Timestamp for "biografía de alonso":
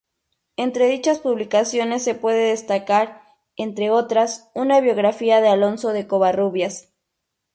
4.81-5.89